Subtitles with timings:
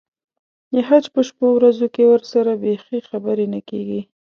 [0.73, 4.01] د حج په شپو ورځو کې ورسره بیخي خبرې نه کېږي.